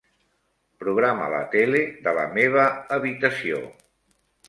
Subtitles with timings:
[0.83, 2.67] Programa la tele de la meva
[2.99, 3.65] habitació.